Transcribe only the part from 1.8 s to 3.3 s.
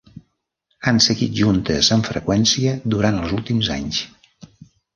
amb freqüència durant